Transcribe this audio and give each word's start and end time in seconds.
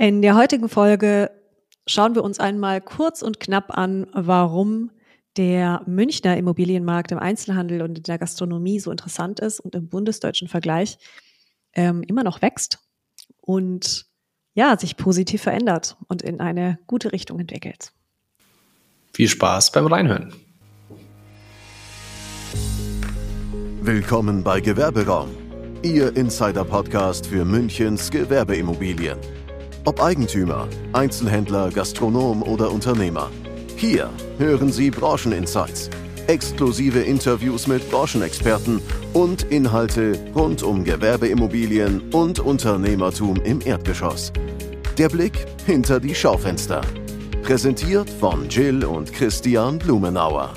In 0.00 0.22
der 0.22 0.36
heutigen 0.36 0.68
Folge 0.68 1.32
schauen 1.88 2.14
wir 2.14 2.22
uns 2.22 2.38
einmal 2.38 2.80
kurz 2.80 3.20
und 3.20 3.40
knapp 3.40 3.76
an, 3.76 4.06
warum 4.12 4.92
der 5.36 5.82
Münchner 5.86 6.36
Immobilienmarkt 6.36 7.10
im 7.10 7.18
Einzelhandel 7.18 7.82
und 7.82 7.98
in 7.98 8.04
der 8.04 8.16
Gastronomie 8.16 8.78
so 8.78 8.92
interessant 8.92 9.40
ist 9.40 9.58
und 9.58 9.74
im 9.74 9.88
bundesdeutschen 9.88 10.46
Vergleich 10.46 10.98
ähm, 11.74 12.04
immer 12.04 12.22
noch 12.22 12.42
wächst 12.42 12.78
und 13.40 14.06
ja, 14.54 14.78
sich 14.78 14.96
positiv 14.96 15.42
verändert 15.42 15.96
und 16.06 16.22
in 16.22 16.38
eine 16.38 16.78
gute 16.86 17.10
Richtung 17.10 17.40
entwickelt. 17.40 17.92
Viel 19.12 19.28
Spaß 19.28 19.72
beim 19.72 19.88
Reinhören. 19.88 20.32
Willkommen 23.80 24.44
bei 24.44 24.60
Gewerberaum, 24.60 25.30
Ihr 25.82 26.16
Insider-Podcast 26.16 27.26
für 27.26 27.44
Münchens 27.44 28.12
Gewerbeimmobilien. 28.12 29.18
Ob 29.84 30.02
Eigentümer, 30.02 30.68
Einzelhändler, 30.92 31.70
Gastronom 31.70 32.42
oder 32.42 32.70
Unternehmer. 32.70 33.30
Hier 33.76 34.10
hören 34.38 34.72
Sie 34.72 34.90
Brancheninsights, 34.90 35.88
exklusive 36.26 37.00
Interviews 37.00 37.66
mit 37.66 37.88
Branchenexperten 37.90 38.80
und 39.14 39.44
Inhalte 39.44 40.18
rund 40.34 40.62
um 40.62 40.84
Gewerbeimmobilien 40.84 42.12
und 42.12 42.40
Unternehmertum 42.40 43.36
im 43.44 43.60
Erdgeschoss. 43.64 44.32
Der 44.98 45.08
Blick 45.08 45.46
hinter 45.64 46.00
die 46.00 46.14
Schaufenster. 46.14 46.82
Präsentiert 47.42 48.10
von 48.10 48.48
Jill 48.48 48.84
und 48.84 49.12
Christian 49.12 49.78
Blumenauer. 49.78 50.52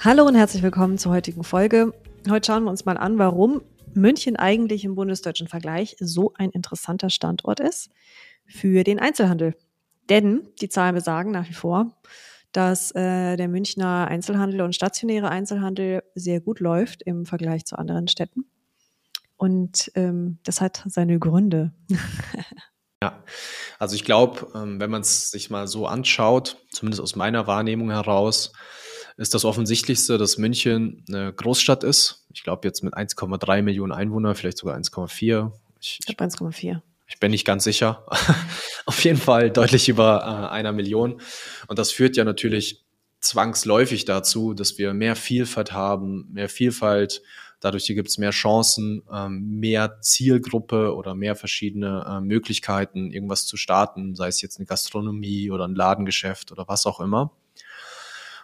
Hallo 0.00 0.24
und 0.24 0.36
herzlich 0.36 0.62
willkommen 0.62 0.96
zur 0.96 1.12
heutigen 1.12 1.42
Folge. 1.42 1.92
Heute 2.30 2.46
schauen 2.46 2.64
wir 2.64 2.70
uns 2.70 2.84
mal 2.84 2.96
an, 2.96 3.18
warum 3.18 3.60
München 3.94 4.36
eigentlich 4.36 4.84
im 4.84 4.94
bundesdeutschen 4.94 5.48
Vergleich 5.48 5.96
so 6.00 6.32
ein 6.34 6.50
interessanter 6.50 7.10
Standort 7.10 7.60
ist 7.60 7.90
für 8.46 8.84
den 8.84 8.98
Einzelhandel. 8.98 9.54
Denn 10.08 10.48
die 10.60 10.68
Zahlen 10.68 10.94
besagen 10.94 11.30
nach 11.30 11.48
wie 11.48 11.54
vor, 11.54 11.98
dass 12.52 12.92
äh, 12.92 13.36
der 13.36 13.48
Münchner 13.48 14.08
Einzelhandel 14.08 14.62
und 14.62 14.74
stationäre 14.74 15.28
Einzelhandel 15.28 16.02
sehr 16.14 16.40
gut 16.40 16.60
läuft 16.60 17.02
im 17.02 17.26
Vergleich 17.26 17.66
zu 17.66 17.78
anderen 17.78 18.08
Städten. 18.08 18.46
Und 19.36 19.92
ähm, 19.94 20.38
das 20.44 20.60
hat 20.60 20.82
seine 20.86 21.18
Gründe. 21.18 21.72
ja, 23.02 23.22
also 23.78 23.94
ich 23.94 24.04
glaube, 24.04 24.48
ähm, 24.54 24.80
wenn 24.80 24.90
man 24.90 25.02
es 25.02 25.30
sich 25.30 25.50
mal 25.50 25.68
so 25.68 25.86
anschaut, 25.86 26.56
zumindest 26.72 27.02
aus 27.02 27.16
meiner 27.16 27.46
Wahrnehmung 27.46 27.90
heraus, 27.90 28.52
ist 29.18 29.34
das 29.34 29.44
Offensichtlichste, 29.44 30.16
dass 30.16 30.38
München 30.38 31.04
eine 31.08 31.32
Großstadt 31.32 31.82
ist. 31.82 32.24
Ich 32.32 32.44
glaube 32.44 32.66
jetzt 32.66 32.82
mit 32.84 32.94
1,3 32.94 33.62
Millionen 33.62 33.92
Einwohnern, 33.92 34.36
vielleicht 34.36 34.58
sogar 34.58 34.76
1,4. 34.76 35.52
Ich, 35.80 35.98
ich 36.00 36.06
glaube 36.06 36.24
1,4. 36.24 36.80
Ich 37.08 37.18
bin 37.18 37.32
nicht 37.32 37.44
ganz 37.44 37.64
sicher. 37.64 38.06
Auf 38.86 39.02
jeden 39.02 39.18
Fall 39.18 39.50
deutlich 39.50 39.88
über 39.88 40.20
äh, 40.22 40.52
einer 40.54 40.72
Million. 40.72 41.20
Und 41.66 41.78
das 41.78 41.90
führt 41.90 42.16
ja 42.16 42.24
natürlich 42.24 42.84
zwangsläufig 43.20 44.04
dazu, 44.04 44.54
dass 44.54 44.78
wir 44.78 44.94
mehr 44.94 45.16
Vielfalt 45.16 45.72
haben, 45.72 46.28
mehr 46.30 46.48
Vielfalt. 46.48 47.22
Dadurch 47.60 47.86
gibt 47.86 48.08
es 48.08 48.18
mehr 48.18 48.30
Chancen, 48.30 49.02
ähm, 49.12 49.58
mehr 49.58 50.00
Zielgruppe 50.00 50.94
oder 50.94 51.16
mehr 51.16 51.34
verschiedene 51.34 52.04
äh, 52.08 52.20
Möglichkeiten, 52.20 53.10
irgendwas 53.10 53.46
zu 53.46 53.56
starten, 53.56 54.14
sei 54.14 54.28
es 54.28 54.40
jetzt 54.42 54.58
eine 54.58 54.66
Gastronomie 54.66 55.50
oder 55.50 55.66
ein 55.66 55.74
Ladengeschäft 55.74 56.52
oder 56.52 56.68
was 56.68 56.86
auch 56.86 57.00
immer. 57.00 57.32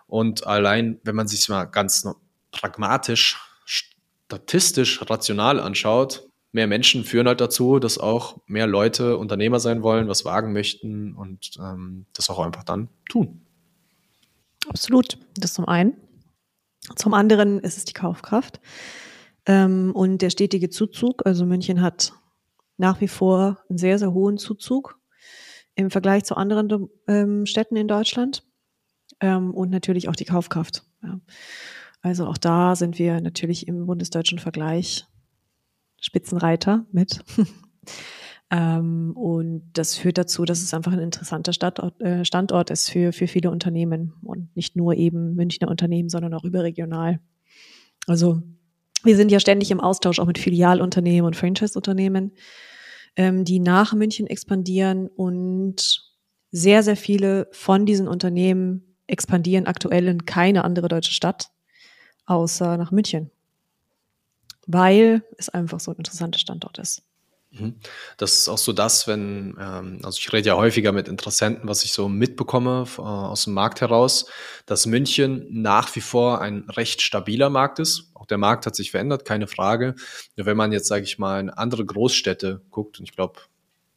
Und 0.06 0.47
allein, 0.47 1.00
wenn 1.05 1.14
man 1.14 1.28
sich 1.28 1.48
mal 1.48 1.64
ganz 1.64 2.06
pragmatisch, 2.50 3.38
statistisch, 3.64 5.00
rational 5.11 5.61
anschaut, 5.61 6.28
mehr 6.52 6.66
Menschen 6.66 7.05
führen 7.05 7.27
halt 7.27 7.41
dazu, 7.41 7.78
dass 7.80 7.98
auch 7.98 8.38
mehr 8.46 8.66
Leute 8.66 9.19
Unternehmer 9.19 9.58
sein 9.58 9.83
wollen, 9.83 10.08
was 10.08 10.24
wagen 10.24 10.52
möchten 10.52 11.14
und 11.14 11.50
ähm, 11.58 12.06
das 12.12 12.30
auch 12.30 12.38
einfach 12.38 12.62
dann 12.62 12.88
tun. 13.08 13.44
Absolut. 14.68 15.18
Das 15.36 15.55
zum 15.55 15.67
einen. 15.67 15.96
Zum 16.96 17.12
anderen 17.14 17.58
ist 17.58 17.77
es 17.77 17.84
die 17.84 17.92
Kaufkraft 17.92 18.61
ähm, 19.46 19.92
und 19.95 20.18
der 20.18 20.30
stetige 20.30 20.70
Zuzug. 20.70 21.27
Also 21.27 21.45
München 21.45 21.80
hat 21.80 22.12
nach 22.77 23.00
wie 23.00 23.08
vor 23.08 23.58
einen 23.68 23.79
sehr, 23.79 23.98
sehr 23.98 24.12
hohen 24.12 24.39
Zuzug 24.39 24.98
im 25.74 25.90
Vergleich 25.90 26.24
zu 26.24 26.36
anderen 26.36 26.89
ähm, 27.08 27.46
Städten 27.46 27.77
in 27.77 27.89
Deutschland 27.89 28.45
ähm, 29.20 29.52
und 29.52 29.70
natürlich 29.70 30.08
auch 30.08 30.17
die 30.17 30.25
Kaufkraft. 30.25 30.85
Ja. 31.02 31.20
Also 32.02 32.27
auch 32.27 32.36
da 32.36 32.77
sind 32.77 32.98
wir 32.98 33.20
natürlich 33.20 33.67
im 33.67 33.86
bundesdeutschen 33.86 34.39
Vergleich 34.39 35.07
Spitzenreiter 36.01 36.85
mit. 36.92 37.24
ähm, 38.51 39.13
und 39.17 39.70
das 39.73 39.97
führt 39.97 40.19
dazu, 40.19 40.45
dass 40.45 40.63
es 40.63 40.74
einfach 40.74 40.92
ein 40.92 40.98
interessanter 40.98 41.55
Standort, 41.55 42.01
äh, 42.03 42.24
Standort 42.27 42.70
ist 42.70 42.91
für, 42.91 43.13
für 43.13 43.27
viele 43.27 43.51
Unternehmen 43.51 44.13
und 44.23 44.55
nicht 44.55 44.77
nur 44.77 44.95
eben 44.95 45.35
Münchner 45.35 45.69
Unternehmen, 45.69 46.11
sondern 46.11 46.35
auch 46.35 46.45
überregional. 46.45 47.20
Also 48.07 48.42
wir 49.03 49.17
sind 49.17 49.30
ja 49.30 49.41
ständig 49.41 49.70
im 49.70 49.80
Austausch 49.80 50.19
auch 50.19 50.27
mit 50.27 50.39
Filialunternehmen 50.39 51.27
und 51.27 51.36
Franchise-Unternehmen, 51.36 52.33
ähm, 53.17 53.45
die 53.45 53.61
nach 53.61 53.95
München 53.95 54.27
expandieren 54.27 55.08
und 55.08 56.03
sehr, 56.51 56.83
sehr 56.83 56.97
viele 56.97 57.48
von 57.53 57.86
diesen 57.86 58.08
Unternehmen 58.08 58.93
expandieren 59.07 59.67
aktuell 59.67 60.09
in 60.09 60.25
keine 60.25 60.65
andere 60.65 60.89
deutsche 60.89 61.13
Stadt, 61.13 61.51
außer 62.27 62.77
nach 62.77 62.91
München. 62.91 63.31
Weil 64.67 65.23
es 65.37 65.48
einfach 65.48 65.81
so 65.81 65.91
ein 65.91 65.98
interessanter 65.98 66.39
Standort 66.39 66.79
ist. 66.79 67.03
Mhm. 67.59 67.77
Das 68.17 68.33
ist 68.35 68.48
auch 68.48 68.59
so 68.59 68.73
das, 68.73 69.07
wenn, 69.07 69.57
ähm, 69.61 70.01
also 70.03 70.19
ich 70.19 70.33
rede 70.33 70.48
ja 70.48 70.57
häufiger 70.57 70.92
mit 70.92 71.09
Interessenten, 71.09 71.69
was 71.69 71.85
ich 71.85 71.92
so 71.92 72.09
mitbekomme 72.09 72.85
äh, 72.98 73.01
aus 73.01 73.45
dem 73.45 73.55
Markt 73.55 73.81
heraus, 73.81 74.27
dass 74.67 74.87
München 74.87 75.47
nach 75.51 75.95
wie 75.95 76.01
vor 76.01 76.41
ein 76.41 76.69
recht 76.71 77.01
stabiler 77.01 77.51
Markt 77.51 77.79
ist. 77.79 78.11
Auch 78.15 78.27
der 78.27 78.39
Markt 78.39 78.67
hat 78.67 78.75
sich 78.75 78.91
verändert, 78.91 79.25
keine 79.25 79.47
Frage. 79.47 79.95
Nur 80.36 80.47
wenn 80.47 80.57
man 80.57 80.73
jetzt, 80.73 80.89
sage 80.89 81.05
ich 81.05 81.19
mal, 81.19 81.41
in 81.41 81.51
andere 81.51 81.85
Großstädte 81.85 82.63
guckt, 82.71 82.98
und 82.98 83.09
ich 83.09 83.15
glaube, 83.15 83.41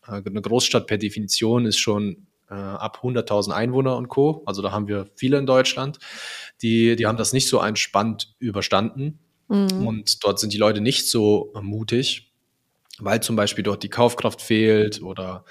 äh, 0.08 0.22
eine 0.24 0.42
Großstadt 0.42 0.86
per 0.86 0.98
Definition 0.98 1.66
ist 1.66 1.80
schon 1.80 2.27
äh, 2.50 2.56
ab 2.56 3.00
100.000 3.04 3.52
Einwohner 3.52 3.96
und 3.98 4.08
Co. 4.08 4.44
Also 4.46 4.62
da 4.62 4.72
haben 4.72 4.88
wir 4.88 5.08
viele 5.16 5.38
in 5.38 5.46
Deutschland, 5.46 6.00
die, 6.62 6.96
die 6.96 7.06
haben 7.06 7.18
das 7.18 7.34
nicht 7.34 7.48
so 7.48 7.60
entspannt 7.60 8.36
überstanden. 8.40 9.20
Mhm. 9.48 9.88
Und 9.88 10.24
dort 10.24 10.40
sind 10.40 10.54
die 10.54 10.58
Leute 10.58 10.82
nicht 10.82 11.10
so 11.10 11.54
mutig, 11.62 12.32
weil 13.00 13.22
zum 13.22 13.36
Beispiel 13.36 13.64
dort 13.64 13.84
die 13.84 13.90
Kaufkraft 13.90 14.42
fehlt 14.42 15.02
oder 15.02 15.46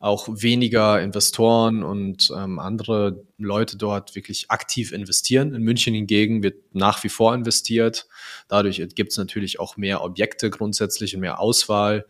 auch 0.00 0.28
weniger 0.30 1.00
Investoren 1.02 1.82
und 1.82 2.32
ähm, 2.34 2.58
andere 2.58 3.22
Leute 3.36 3.76
dort 3.76 4.14
wirklich 4.14 4.50
aktiv 4.50 4.92
investieren. 4.92 5.54
In 5.54 5.62
München 5.62 5.92
hingegen 5.92 6.42
wird 6.42 6.74
nach 6.74 7.04
wie 7.04 7.10
vor 7.10 7.34
investiert. 7.34 8.08
Dadurch 8.48 8.82
gibt 8.94 9.12
es 9.12 9.18
natürlich 9.18 9.60
auch 9.60 9.76
mehr 9.76 10.02
Objekte 10.02 10.48
grundsätzlich 10.48 11.14
und 11.14 11.20
mehr 11.20 11.38
Auswahl. 11.38 12.06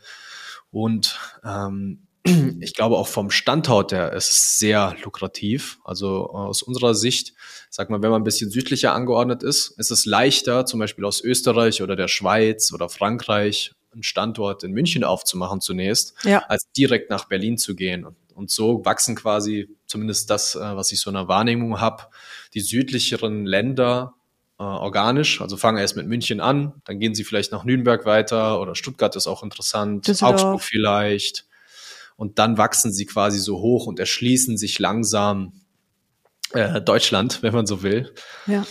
Und 0.70 1.18
ähm, 1.44 2.06
ich 2.60 2.74
glaube 2.74 2.96
auch 2.96 3.08
vom 3.08 3.30
Standort 3.30 3.92
her 3.92 4.12
ist 4.12 4.30
es 4.30 4.58
sehr 4.58 4.96
lukrativ. 5.02 5.78
Also 5.84 6.30
äh, 6.32 6.36
aus 6.36 6.62
unserer 6.62 6.94
Sicht, 6.94 7.34
sag 7.70 7.90
mal, 7.90 8.02
wenn 8.02 8.10
man 8.10 8.20
ein 8.20 8.24
bisschen 8.24 8.50
südlicher 8.50 8.94
angeordnet 8.94 9.42
ist, 9.42 9.70
ist 9.78 9.90
es 9.90 10.06
leichter, 10.06 10.66
zum 10.66 10.80
Beispiel 10.80 11.04
aus 11.04 11.22
Österreich 11.22 11.82
oder 11.82 11.96
der 11.96 12.08
Schweiz 12.08 12.72
oder 12.72 12.88
Frankreich 12.88 13.72
einen 13.92 14.02
Standort 14.02 14.62
in 14.62 14.72
München 14.72 15.02
aufzumachen 15.02 15.60
zunächst, 15.60 16.14
ja. 16.24 16.44
als 16.48 16.70
direkt 16.76 17.10
nach 17.10 17.26
Berlin 17.26 17.58
zu 17.58 17.74
gehen. 17.74 18.06
Und 18.34 18.50
so 18.50 18.84
wachsen 18.84 19.16
quasi, 19.16 19.68
zumindest 19.86 20.30
das, 20.30 20.54
äh, 20.54 20.60
was 20.60 20.92
ich 20.92 21.00
so 21.00 21.10
in 21.10 21.14
der 21.14 21.28
Wahrnehmung 21.28 21.80
habe, 21.80 22.04
die 22.54 22.60
südlicheren 22.60 23.46
Länder 23.46 24.14
äh, 24.58 24.62
organisch. 24.62 25.40
Also 25.40 25.56
fangen 25.56 25.78
erst 25.78 25.96
mit 25.96 26.06
München 26.06 26.40
an, 26.40 26.74
dann 26.84 27.00
gehen 27.00 27.14
sie 27.14 27.24
vielleicht 27.24 27.50
nach 27.50 27.64
Nürnberg 27.64 28.04
weiter 28.06 28.60
oder 28.60 28.74
Stuttgart 28.74 29.16
ist 29.16 29.26
auch 29.26 29.42
interessant, 29.42 30.08
Augsburg 30.22 30.62
vielleicht 30.62 31.46
und 32.20 32.38
dann 32.38 32.58
wachsen 32.58 32.92
sie 32.92 33.06
quasi 33.06 33.38
so 33.38 33.60
hoch 33.60 33.86
und 33.86 33.98
erschließen 33.98 34.58
sich 34.58 34.78
langsam 34.78 35.54
äh, 36.52 36.82
Deutschland, 36.82 37.42
wenn 37.42 37.54
man 37.54 37.64
so 37.64 37.82
will. 37.82 38.12
Ja. 38.46 38.66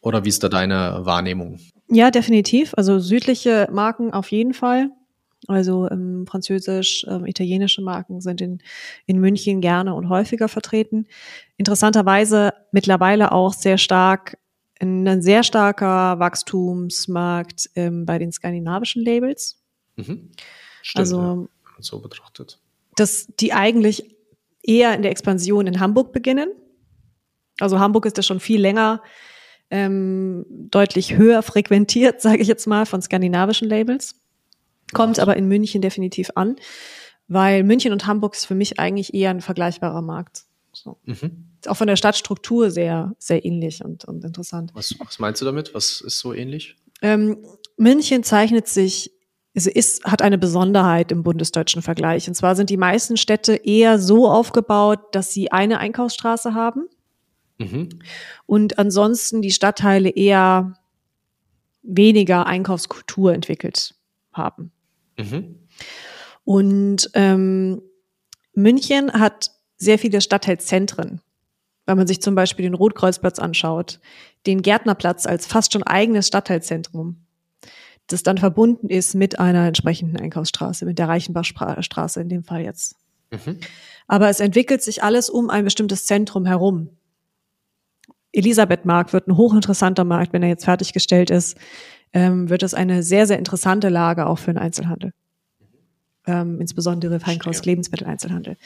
Oder 0.00 0.24
wie 0.24 0.28
ist 0.28 0.44
da 0.44 0.48
deine 0.48 1.00
Wahrnehmung? 1.02 1.58
Ja, 1.88 2.12
definitiv. 2.12 2.72
Also 2.76 3.00
südliche 3.00 3.68
Marken 3.72 4.12
auf 4.12 4.30
jeden 4.30 4.54
Fall. 4.54 4.90
Also 5.48 5.90
ähm, 5.90 6.24
französisch, 6.28 7.04
ähm, 7.08 7.26
italienische 7.26 7.82
Marken 7.82 8.20
sind 8.20 8.40
in, 8.40 8.62
in 9.06 9.18
München 9.18 9.60
gerne 9.60 9.92
und 9.94 10.08
häufiger 10.08 10.46
vertreten. 10.46 11.08
Interessanterweise 11.56 12.54
mittlerweile 12.70 13.32
auch 13.32 13.54
sehr 13.54 13.76
stark, 13.76 14.38
ein 14.80 15.20
sehr 15.20 15.42
starker 15.42 16.20
Wachstumsmarkt 16.20 17.70
ähm, 17.74 18.06
bei 18.06 18.20
den 18.20 18.30
skandinavischen 18.30 19.04
Labels. 19.04 19.60
Mhm. 19.96 20.30
Stimmt, 20.82 21.00
also 21.00 21.48
so 21.84 22.00
betrachtet. 22.00 22.58
Dass 22.96 23.26
die 23.40 23.52
eigentlich 23.52 24.16
eher 24.62 24.94
in 24.94 25.02
der 25.02 25.10
Expansion 25.10 25.66
in 25.66 25.80
Hamburg 25.80 26.12
beginnen. 26.12 26.50
Also 27.58 27.78
Hamburg 27.78 28.06
ist 28.06 28.16
ja 28.16 28.22
schon 28.22 28.40
viel 28.40 28.60
länger 28.60 29.02
ähm, 29.70 30.44
deutlich 30.48 31.16
höher 31.16 31.42
frequentiert, 31.42 32.20
sage 32.20 32.42
ich 32.42 32.48
jetzt 32.48 32.66
mal, 32.66 32.86
von 32.86 33.02
skandinavischen 33.02 33.68
Labels. 33.68 34.16
Kommt 34.92 35.18
aber 35.18 35.36
in 35.36 35.48
München 35.48 35.80
definitiv 35.80 36.30
an, 36.34 36.56
weil 37.26 37.64
München 37.64 37.92
und 37.92 38.06
Hamburg 38.06 38.34
ist 38.34 38.44
für 38.44 38.54
mich 38.54 38.78
eigentlich 38.78 39.14
eher 39.14 39.30
ein 39.30 39.40
vergleichbarer 39.40 40.02
Markt. 40.02 40.44
So. 40.74 40.98
Mhm. 41.04 41.48
Auch 41.66 41.76
von 41.76 41.86
der 41.86 41.96
Stadtstruktur 41.96 42.70
sehr, 42.70 43.14
sehr 43.18 43.44
ähnlich 43.44 43.82
und, 43.84 44.04
und 44.04 44.24
interessant. 44.24 44.70
Was, 44.74 44.94
was 44.98 45.18
meinst 45.18 45.40
du 45.40 45.46
damit? 45.46 45.74
Was 45.74 46.02
ist 46.02 46.18
so 46.18 46.34
ähnlich? 46.34 46.76
Ähm, 47.00 47.38
München 47.76 48.22
zeichnet 48.22 48.68
sich, 48.68 49.12
also 49.54 49.70
ist, 49.70 50.04
hat 50.04 50.22
eine 50.22 50.38
Besonderheit 50.38 51.12
im 51.12 51.22
bundesdeutschen 51.22 51.82
Vergleich. 51.82 52.26
Und 52.26 52.34
zwar 52.34 52.56
sind 52.56 52.70
die 52.70 52.76
meisten 52.76 53.16
Städte 53.16 53.54
eher 53.54 53.98
so 53.98 54.28
aufgebaut, 54.28 55.00
dass 55.12 55.32
sie 55.32 55.52
eine 55.52 55.78
Einkaufsstraße 55.78 56.54
haben. 56.54 56.88
Mhm. 57.58 57.90
Und 58.46 58.78
ansonsten 58.78 59.42
die 59.42 59.50
Stadtteile 59.50 60.08
eher 60.08 60.78
weniger 61.82 62.46
Einkaufskultur 62.46 63.34
entwickelt 63.34 63.94
haben. 64.32 64.72
Mhm. 65.18 65.56
Und 66.44 67.10
ähm, 67.14 67.82
München 68.54 69.12
hat 69.12 69.50
sehr 69.76 69.98
viele 69.98 70.20
Stadtteilzentren. 70.20 71.20
Wenn 71.86 71.98
man 71.98 72.06
sich 72.06 72.22
zum 72.22 72.34
Beispiel 72.34 72.62
den 72.62 72.74
Rotkreuzplatz 72.74 73.38
anschaut, 73.38 74.00
den 74.46 74.62
Gärtnerplatz 74.62 75.26
als 75.26 75.46
fast 75.46 75.72
schon 75.72 75.82
eigenes 75.82 76.28
Stadtteilzentrum, 76.28 77.26
das 78.12 78.22
dann 78.22 78.38
verbunden 78.38 78.88
ist 78.88 79.14
mit 79.14 79.38
einer 79.40 79.66
entsprechenden 79.66 80.16
Einkaufsstraße, 80.16 80.84
mit 80.84 80.98
der 80.98 81.08
Reichenbachstraße 81.08 82.20
in 82.20 82.28
dem 82.28 82.44
Fall 82.44 82.62
jetzt. 82.62 82.96
Mhm. 83.30 83.58
Aber 84.06 84.28
es 84.28 84.40
entwickelt 84.40 84.82
sich 84.82 85.02
alles 85.02 85.30
um 85.30 85.50
ein 85.50 85.64
bestimmtes 85.64 86.06
Zentrum 86.06 86.44
herum. 86.44 86.90
Elisabethmark 88.32 89.12
wird 89.12 89.28
ein 89.28 89.36
hochinteressanter 89.36 90.04
Markt, 90.04 90.32
wenn 90.32 90.42
er 90.42 90.48
jetzt 90.48 90.64
fertiggestellt 90.64 91.30
ist, 91.30 91.56
ähm, 92.12 92.48
wird 92.48 92.62
es 92.62 92.74
eine 92.74 93.02
sehr, 93.02 93.26
sehr 93.26 93.38
interessante 93.38 93.88
Lage 93.88 94.26
auch 94.26 94.38
für 94.38 94.52
den 94.52 94.58
Einzelhandel. 94.58 95.12
Ähm, 96.26 96.60
insbesondere 96.60 97.20
Feinkost, 97.20 97.66
Lebensmitteleinzelhandel. 97.66 98.56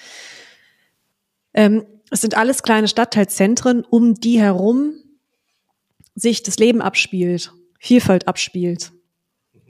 Ähm, 1.54 1.84
es 2.10 2.20
sind 2.20 2.36
alles 2.36 2.62
kleine 2.62 2.86
Stadtteilzentren, 2.86 3.84
um 3.84 4.14
die 4.14 4.40
herum 4.40 4.94
sich 6.14 6.42
das 6.42 6.58
Leben 6.58 6.82
abspielt, 6.82 7.52
Vielfalt 7.78 8.28
abspielt 8.28 8.92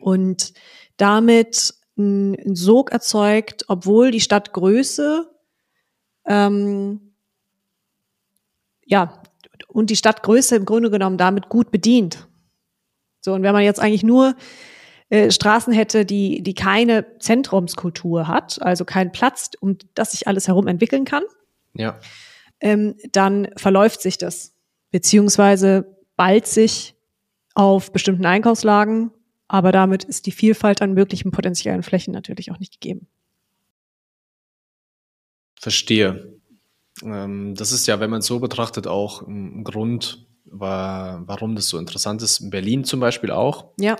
und 0.06 0.52
damit 0.98 1.74
einen 1.98 2.54
Sog 2.54 2.92
erzeugt, 2.92 3.64
obwohl 3.66 4.12
die 4.12 4.20
Stadtgröße 4.20 5.28
ähm, 6.26 7.12
ja 8.84 9.20
und 9.66 9.90
die 9.90 9.96
Stadtgröße 9.96 10.54
im 10.54 10.64
Grunde 10.64 10.90
genommen 10.90 11.18
damit 11.18 11.48
gut 11.48 11.72
bedient. 11.72 12.28
So 13.20 13.32
und 13.32 13.42
wenn 13.42 13.52
man 13.52 13.64
jetzt 13.64 13.80
eigentlich 13.80 14.04
nur 14.04 14.36
äh, 15.08 15.32
Straßen 15.32 15.72
hätte, 15.72 16.06
die 16.06 16.40
die 16.40 16.54
keine 16.54 17.18
Zentrumskultur 17.18 18.28
hat, 18.28 18.62
also 18.62 18.84
keinen 18.84 19.10
Platz, 19.10 19.50
um 19.58 19.76
das 19.94 20.12
sich 20.12 20.28
alles 20.28 20.46
herum 20.46 20.68
entwickeln 20.68 21.04
kann, 21.04 21.24
ja. 21.74 21.98
ähm, 22.60 22.94
dann 23.10 23.48
verläuft 23.56 24.02
sich 24.02 24.18
das 24.18 24.54
beziehungsweise 24.92 25.96
ballt 26.14 26.46
sich 26.46 26.94
auf 27.54 27.90
bestimmten 27.90 28.24
Einkaufslagen, 28.24 29.10
aber 29.48 29.72
damit 29.72 30.04
ist 30.04 30.26
die 30.26 30.32
Vielfalt 30.32 30.82
an 30.82 30.94
möglichen 30.94 31.30
potenziellen 31.30 31.82
Flächen 31.82 32.12
natürlich 32.12 32.50
auch 32.50 32.58
nicht 32.58 32.72
gegeben. 32.72 33.06
Verstehe. 35.58 36.38
Ähm, 37.02 37.54
das 37.54 37.72
ist 37.72 37.86
ja, 37.86 38.00
wenn 38.00 38.10
man 38.10 38.20
es 38.20 38.26
so 38.26 38.38
betrachtet, 38.40 38.86
auch 38.86 39.22
ein 39.22 39.64
Grund, 39.64 40.26
warum 40.44 41.56
das 41.56 41.68
so 41.68 41.78
interessant 41.78 42.22
ist. 42.22 42.40
In 42.40 42.50
Berlin 42.50 42.84
zum 42.84 43.00
Beispiel 43.00 43.30
auch. 43.30 43.72
Ja. 43.78 43.96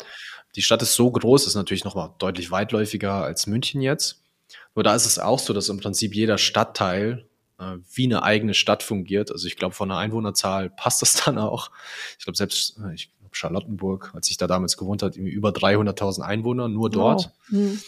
Die 0.55 0.63
Stadt 0.63 0.83
ist 0.83 0.95
so 0.95 1.11
groß, 1.11 1.47
ist 1.47 1.55
natürlich 1.55 1.85
noch 1.85 1.95
mal 1.95 2.15
deutlich 2.19 2.51
weitläufiger 2.51 3.25
als 3.25 3.47
München 3.47 3.83
jetzt. 3.83 4.23
Nur 4.75 4.85
da 4.85 4.95
ist 4.95 5.07
es 5.07 5.19
auch 5.19 5.39
so, 5.39 5.53
dass 5.53 5.69
im 5.69 5.79
Prinzip 5.79 6.15
jeder 6.15 6.39
Stadtteil 6.39 7.27
äh, 7.59 7.77
wie 7.93 8.05
eine 8.05 8.23
eigene 8.23 8.55
Stadt 8.55 8.83
fungiert. 8.83 9.33
Also 9.33 9.47
ich 9.47 9.57
glaube, 9.57 9.75
von 9.75 9.89
der 9.89 9.99
Einwohnerzahl 9.99 10.71
passt 10.71 11.03
das 11.03 11.15
dann 11.25 11.39
auch. 11.39 11.71
Ich 12.19 12.25
glaube, 12.25 12.37
selbst 12.37 12.79
äh, 12.79 12.95
ich 12.95 13.11
Charlottenburg, 13.37 14.13
als 14.15 14.31
ich 14.31 14.37
da 14.37 14.47
damals 14.47 14.77
gewohnt 14.77 15.03
habe, 15.03 15.17
über 15.19 15.51
300.000 15.51 16.23
Einwohner, 16.23 16.69
nur 16.69 16.91
dort. 16.91 17.31
Wow. 17.51 17.61
Mhm. 17.61 17.81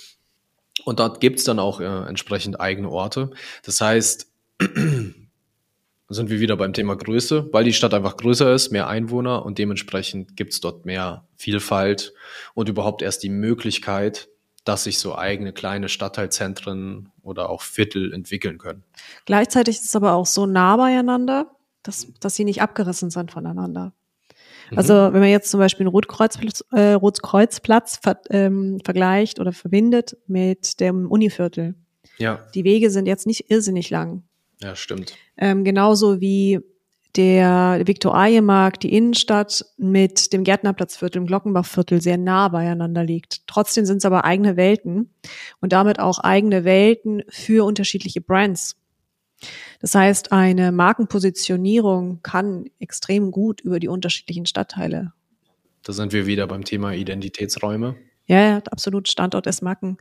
Und 0.84 1.00
dort 1.00 1.20
gibt's 1.20 1.44
dann 1.44 1.58
auch 1.58 1.80
äh, 1.80 1.84
entsprechend 1.84 2.60
eigene 2.60 2.88
Orte. 2.88 3.30
Das 3.64 3.80
heißt, 3.80 4.30
sind 6.08 6.30
wir 6.30 6.40
wieder 6.40 6.56
beim 6.56 6.72
Thema 6.72 6.96
Größe, 6.96 7.48
weil 7.52 7.64
die 7.64 7.72
Stadt 7.72 7.94
einfach 7.94 8.16
größer 8.16 8.52
ist, 8.52 8.70
mehr 8.70 8.88
Einwohner 8.88 9.44
und 9.44 9.58
dementsprechend 9.58 10.36
gibt's 10.36 10.60
dort 10.60 10.86
mehr 10.86 11.26
Vielfalt 11.36 12.14
und 12.54 12.68
überhaupt 12.68 13.02
erst 13.02 13.22
die 13.22 13.28
Möglichkeit, 13.28 14.28
dass 14.64 14.84
sich 14.84 14.98
so 14.98 15.16
eigene 15.16 15.52
kleine 15.52 15.88
Stadtteilzentren 15.88 17.10
oder 17.22 17.48
auch 17.50 17.62
Viertel 17.62 18.12
entwickeln 18.12 18.58
können. 18.58 18.84
Gleichzeitig 19.24 19.76
ist 19.76 19.86
es 19.86 19.96
aber 19.96 20.12
auch 20.12 20.26
so 20.26 20.46
nah 20.46 20.76
beieinander, 20.76 21.50
dass, 21.82 22.06
dass 22.20 22.34
sie 22.34 22.44
nicht 22.44 22.60
abgerissen 22.62 23.10
sind 23.10 23.30
voneinander. 23.30 23.92
Mhm. 24.70 24.78
Also 24.78 24.94
wenn 24.94 25.20
man 25.20 25.28
jetzt 25.28 25.50
zum 25.50 25.60
Beispiel 25.60 25.84
einen 25.84 25.92
Rotkreuzplatz, 25.92 26.64
äh, 26.72 26.92
Rotkreuzplatz 26.92 27.98
ver, 28.02 28.20
ähm, 28.30 28.78
vergleicht 28.84 29.40
oder 29.40 29.52
verbindet 29.52 30.16
mit 30.26 30.80
dem 30.80 31.10
Univiertel. 31.10 31.74
Ja. 32.18 32.46
Die 32.54 32.64
Wege 32.64 32.90
sind 32.90 33.06
jetzt 33.06 33.26
nicht 33.26 33.50
irrsinnig 33.50 33.90
lang. 33.90 34.24
Ja, 34.62 34.74
stimmt. 34.74 35.14
Ähm, 35.36 35.64
genauso 35.64 36.20
wie 36.20 36.60
der 37.16 37.82
Viktualienmarkt, 37.84 38.82
die 38.82 38.94
Innenstadt 38.94 39.64
mit 39.76 40.32
dem 40.32 40.44
Gärtnerplatzviertel, 40.44 41.20
dem 41.20 41.26
Glockenbachviertel 41.26 42.00
sehr 42.00 42.18
nah 42.18 42.48
beieinander 42.48 43.02
liegt. 43.02 43.46
Trotzdem 43.46 43.84
sind 43.86 43.98
es 43.98 44.04
aber 44.04 44.24
eigene 44.24 44.56
Welten 44.56 45.10
und 45.60 45.72
damit 45.72 46.00
auch 46.00 46.18
eigene 46.18 46.64
Welten 46.64 47.22
für 47.28 47.64
unterschiedliche 47.64 48.20
Brands. 48.20 48.76
Das 49.80 49.94
heißt, 49.94 50.32
eine 50.32 50.72
Markenpositionierung 50.72 52.20
kann 52.22 52.66
extrem 52.80 53.30
gut 53.30 53.60
über 53.60 53.78
die 53.80 53.88
unterschiedlichen 53.88 54.46
Stadtteile. 54.46 55.12
Da 55.82 55.92
sind 55.92 56.12
wir 56.12 56.26
wieder 56.26 56.46
beim 56.46 56.64
Thema 56.64 56.92
Identitätsräume. 56.92 57.96
Ja, 58.26 58.40
ja 58.40 58.56
absolut. 58.70 59.08
Standort 59.08 59.46
ist 59.46 59.62
Marken, 59.62 59.98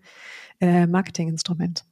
äh, 0.60 0.88
Marketinginstrument. 0.88 1.86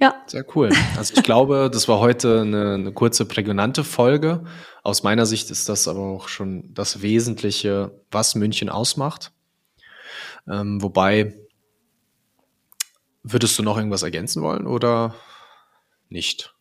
Ja. 0.00 0.22
Sehr 0.26 0.44
cool. 0.54 0.70
Also 0.96 1.14
ich 1.16 1.24
glaube, 1.24 1.70
das 1.72 1.88
war 1.88 1.98
heute 1.98 2.42
eine, 2.42 2.74
eine, 2.74 2.92
kurze, 2.92 3.24
prägnante 3.24 3.82
Folge. 3.82 4.44
Aus 4.84 5.02
meiner 5.02 5.26
Sicht 5.26 5.50
ist 5.50 5.68
das 5.68 5.88
aber 5.88 6.00
auch 6.00 6.28
schon 6.28 6.72
das 6.72 7.02
Wesentliche, 7.02 8.00
was 8.10 8.36
München 8.36 8.68
ausmacht. 8.68 9.32
Ähm, 10.48 10.80
wobei, 10.80 11.34
würdest 13.32 13.58
du 13.58 13.62
noch 13.62 13.76
irgendwas 13.76 14.02
ergänzen 14.02 14.42
wollen 14.42 14.66
oder 14.66 15.14
nicht? 16.08 16.54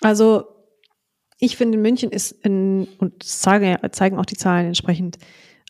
Also 0.00 0.44
ich 1.38 1.56
finde, 1.56 1.78
München 1.78 2.10
ist, 2.10 2.44
ein, 2.44 2.86
und 2.98 3.24
das 3.24 3.40
zeigen 3.40 4.18
auch 4.18 4.26
die 4.26 4.36
Zahlen 4.36 4.66
entsprechend, 4.66 5.18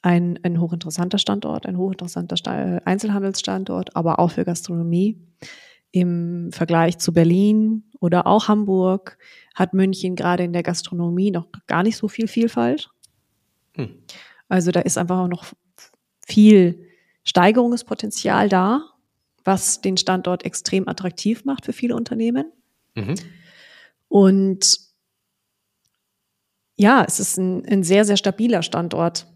ein, 0.02 0.38
ein 0.42 0.61
hochinteressanter 0.61 1.19
Standort, 1.19 1.66
ein 1.66 1.76
hochinteressanter 1.76 2.83
Einzelhandelsstandort, 2.87 3.95
aber 3.97 4.19
auch 4.19 4.30
für 4.30 4.45
Gastronomie 4.45 5.21
im 5.92 6.50
Vergleich 6.52 6.99
zu 6.99 7.12
Berlin 7.12 7.85
oder 8.00 8.26
auch 8.26 8.49
Hamburg 8.49 9.19
hat 9.54 9.75
München 9.75 10.16
gerade 10.16 10.45
in 10.45 10.52
der 10.52 10.62
Gastronomie 10.62 11.30
noch 11.30 11.49
gar 11.66 11.83
nicht 11.83 11.97
so 11.97 12.09
viel 12.09 12.28
Vielfalt. 12.28 12.90
Hm. 13.75 13.90
Also 14.49 14.71
da 14.71 14.80
ist 14.80 14.97
einfach 14.97 15.19
auch 15.19 15.28
noch 15.28 15.45
viel 16.26 16.87
Steigerungspotenzial 17.25 18.49
da, 18.49 18.90
was 19.45 19.81
den 19.81 19.97
Standort 19.97 20.45
extrem 20.45 20.89
attraktiv 20.89 21.45
macht 21.45 21.65
für 21.65 21.73
viele 21.73 21.97
Unternehmen. 21.97 22.53
Mhm. 22.95 23.15
Und 24.09 24.79
ja, 26.77 27.05
es 27.07 27.21
ist 27.21 27.37
ein, 27.37 27.65
ein 27.67 27.83
sehr, 27.83 28.05
sehr 28.05 28.17
stabiler 28.17 28.63
Standort. 28.63 29.27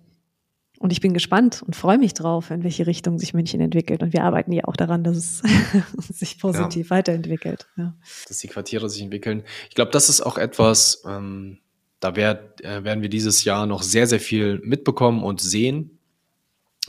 Und 0.79 0.93
ich 0.93 1.01
bin 1.01 1.15
gespannt 1.15 1.63
und 1.65 1.77
freue 1.77 1.99
mich 1.99 2.13
drauf, 2.15 2.51
in 2.51 2.65
welche 2.65 2.87
Richtung 2.87 3.19
sich 3.19 3.33
München 3.33 3.61
entwickelt. 3.61 4.03
Und 4.03 4.13
wir 4.13 4.25
arbeiten 4.25 4.53
ja 4.53 4.65
auch 4.65 4.77
daran, 4.77 5.05
dass 5.05 5.17
es 5.17 5.43
sich 6.19 6.39
positiv 6.39 6.91
ja. 6.91 6.97
weiterentwickelt. 6.97 7.69
Ja. 7.77 7.95
Dass 8.29 8.39
die 8.39 8.49
Quartiere 8.49 8.91
sich 8.91 9.03
entwickeln. 9.03 9.45
Ich 9.69 9.75
glaube, 9.75 9.93
das 9.93 10.09
ist 10.09 10.21
auch 10.21 10.37
etwas, 10.37 11.03
ähm, 11.07 11.59
da 12.01 12.17
werd, 12.17 12.63
äh, 12.63 12.83
werden 12.83 13.03
wir 13.03 13.09
dieses 13.09 13.45
Jahr 13.45 13.67
noch 13.67 13.83
sehr, 13.83 14.07
sehr 14.07 14.21
viel 14.21 14.59
mitbekommen 14.65 15.23
und 15.23 15.41
sehen, 15.41 15.99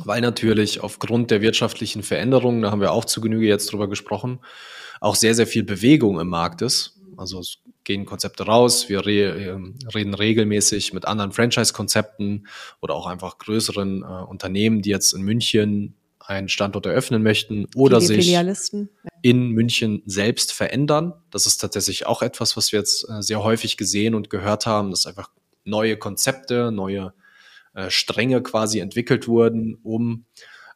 weil 0.04 0.22
natürlich 0.22 0.82
aufgrund 0.82 1.32
der 1.32 1.42
wirtschaftlichen 1.42 2.04
Veränderungen, 2.04 2.62
da 2.62 2.72
haben 2.72 2.82
wir 2.82 2.92
auch 2.92 3.06
zu 3.06 3.22
Genüge 3.22 3.48
jetzt 3.48 3.72
drüber 3.72 3.90
gesprochen, 3.90 4.40
auch 5.02 5.16
sehr, 5.16 5.36
sehr 5.36 5.48
viel 5.48 5.64
Bewegung 5.64 6.20
im 6.20 6.28
Markt 6.28 6.62
ist. 6.62 7.00
Also 7.18 7.40
es 7.40 7.60
gehen 7.84 8.06
Konzepte 8.06 8.44
raus, 8.44 8.90
wir 8.90 9.06
re 9.06 9.52
ähm, 9.52 9.76
reden 9.94 10.14
regelmäßig 10.14 10.94
mit 10.94 11.06
anderen 11.06 11.32
Franchise-Konzepten 11.32 12.48
oder 12.82 12.96
auch 12.96 13.06
einfach 13.06 13.38
größeren 13.38 14.02
äh, 14.02 14.06
Unternehmen, 14.06 14.82
die 14.82 14.90
jetzt 14.90 15.14
in 15.14 15.22
München 15.22 15.96
einen 16.20 16.50
Standort 16.50 16.88
eröffnen 16.88 17.22
möchten 17.22 17.68
oder 17.76 18.02
sich 18.02 18.36
in 19.22 19.50
München 19.50 20.02
selbst 20.06 20.52
verändern. 20.52 21.14
Das 21.30 21.46
ist 21.46 21.58
tatsächlich 21.58 22.08
auch 22.08 22.22
etwas, 22.22 22.58
was 22.58 22.72
wir 22.72 22.80
jetzt 22.80 23.08
äh, 23.08 23.22
sehr 23.22 23.44
häufig 23.44 23.78
gesehen 23.78 24.16
und 24.16 24.30
gehört 24.30 24.66
haben, 24.66 24.90
dass 24.90 25.06
einfach 25.06 25.30
neue 25.64 25.98
Konzepte, 25.98 26.72
neue 26.72 27.14
äh, 27.76 27.90
Stränge 27.90 28.42
quasi 28.42 28.80
entwickelt 28.80 29.28
wurden, 29.28 29.78
um 29.84 30.26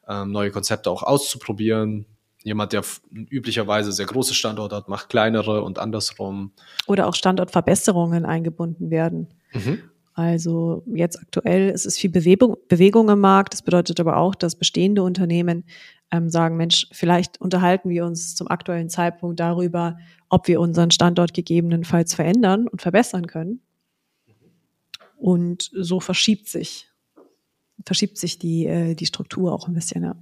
ähm, 0.07 0.31
neue 0.31 0.51
Konzepte 0.51 0.91
auch 0.91 1.01
auszuprobieren. 1.03 2.05
Jemand, 2.43 2.73
der 2.73 2.83
üblicherweise 3.11 3.91
sehr 3.91 4.05
große 4.05 4.33
Standorte 4.33 4.75
hat, 4.75 4.87
macht 4.87 5.09
kleinere 5.09 5.63
und 5.63 5.79
andersrum. 5.79 6.51
Oder 6.87 7.07
auch 7.07 7.15
Standortverbesserungen 7.15 8.25
eingebunden 8.25 8.91
werden. 8.91 9.33
Mhm. 9.53 9.81
Also 10.13 10.83
jetzt 10.93 11.17
aktuell 11.17 11.69
ist 11.69 11.85
es 11.85 11.97
viel 11.97 12.09
Bewegung, 12.09 12.57
Bewegung 12.67 13.07
im 13.07 13.21
Markt. 13.21 13.53
Das 13.53 13.61
bedeutet 13.61 14.01
aber 14.01 14.17
auch, 14.17 14.35
dass 14.35 14.55
bestehende 14.55 15.01
Unternehmen 15.01 15.63
ähm, 16.11 16.29
sagen, 16.29 16.57
Mensch, 16.57 16.87
vielleicht 16.91 17.39
unterhalten 17.39 17.89
wir 17.89 18.05
uns 18.05 18.35
zum 18.35 18.49
aktuellen 18.49 18.89
Zeitpunkt 18.89 19.39
darüber, 19.39 19.97
ob 20.27 20.49
wir 20.49 20.59
unseren 20.59 20.91
Standort 20.91 21.33
gegebenenfalls 21.33 22.13
verändern 22.13 22.67
und 22.67 22.81
verbessern 22.81 23.27
können. 23.27 23.61
Und 25.15 25.69
so 25.73 25.99
verschiebt 25.99 26.47
sich, 26.47 26.88
verschiebt 27.85 28.17
sich 28.17 28.39
die, 28.39 28.65
äh, 28.65 28.95
die 28.95 29.05
Struktur 29.05 29.53
auch 29.53 29.67
ein 29.67 29.73
bisschen. 29.73 30.03
Ja. 30.03 30.15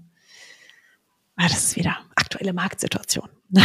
Ah, 1.35 1.47
das 1.47 1.65
ist 1.65 1.75
wieder 1.75 1.97
aktuelle 2.15 2.53
Marktsituation. 2.53 3.29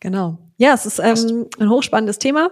genau. 0.00 0.38
Ja, 0.58 0.74
es 0.74 0.86
ist 0.86 0.98
ähm, 0.98 1.46
ein 1.58 1.70
hochspannendes 1.70 2.18
Thema. 2.18 2.50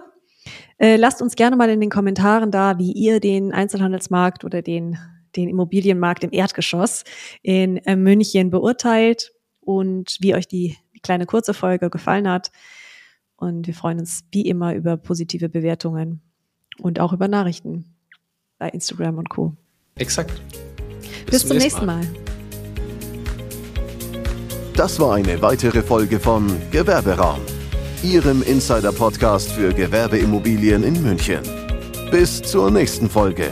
Äh, 0.77 0.95
lasst 0.95 1.21
uns 1.21 1.35
gerne 1.35 1.55
mal 1.55 1.69
in 1.69 1.79
den 1.79 1.91
Kommentaren 1.91 2.51
da, 2.51 2.79
wie 2.79 2.91
ihr 2.91 3.19
den 3.19 3.53
Einzelhandelsmarkt 3.53 4.43
oder 4.43 4.61
den, 4.61 4.97
den 5.35 5.47
Immobilienmarkt 5.47 6.23
im 6.23 6.33
Erdgeschoss 6.33 7.03
in 7.43 7.77
äh, 7.77 7.95
München 7.95 8.49
beurteilt 8.49 9.31
und 9.59 10.17
wie 10.19 10.33
euch 10.33 10.47
die, 10.47 10.77
die 10.95 10.99
kleine 10.99 11.27
kurze 11.27 11.53
Folge 11.53 11.89
gefallen 11.89 12.27
hat. 12.27 12.51
Und 13.35 13.67
wir 13.67 13.75
freuen 13.75 13.99
uns 13.99 14.25
wie 14.31 14.47
immer 14.47 14.73
über 14.73 14.97
positive 14.97 15.49
Bewertungen 15.49 16.21
und 16.79 16.99
auch 16.99 17.13
über 17.13 17.27
Nachrichten 17.27 17.95
bei 18.61 18.69
Instagram 18.69 19.17
und 19.17 19.29
Co. 19.29 19.53
Exakt. 19.95 20.39
Bis, 21.25 21.41
Bis 21.41 21.47
zum 21.47 21.57
nächsten 21.57 21.85
Mal. 21.87 21.97
Mal. 21.97 22.07
Das 24.75 24.99
war 24.99 25.15
eine 25.15 25.41
weitere 25.41 25.81
Folge 25.81 26.19
von 26.19 26.47
Gewerberaum, 26.69 27.39
Ihrem 28.03 28.43
Insider-Podcast 28.43 29.51
für 29.51 29.73
Gewerbeimmobilien 29.73 30.83
in 30.83 31.01
München. 31.01 31.41
Bis 32.11 32.41
zur 32.43 32.69
nächsten 32.69 33.09
Folge. 33.09 33.51